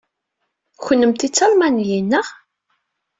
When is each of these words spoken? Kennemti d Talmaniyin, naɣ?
Kennemti 0.85 1.27
d 1.29 1.33
Talmaniyin, 1.35 2.07
naɣ? 2.11 2.27